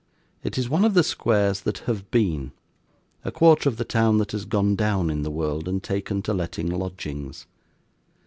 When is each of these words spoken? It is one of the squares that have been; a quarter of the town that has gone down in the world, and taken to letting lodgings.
It 0.41 0.57
is 0.57 0.67
one 0.67 0.83
of 0.83 0.95
the 0.95 1.03
squares 1.03 1.61
that 1.61 1.77
have 1.85 2.09
been; 2.09 2.53
a 3.23 3.31
quarter 3.31 3.69
of 3.69 3.77
the 3.77 3.85
town 3.85 4.17
that 4.17 4.31
has 4.31 4.45
gone 4.45 4.75
down 4.75 5.11
in 5.11 5.21
the 5.21 5.29
world, 5.29 5.67
and 5.67 5.83
taken 5.83 6.23
to 6.23 6.33
letting 6.33 6.71
lodgings. 6.71 7.45